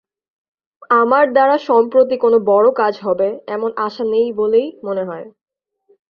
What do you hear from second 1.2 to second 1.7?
দ্বারা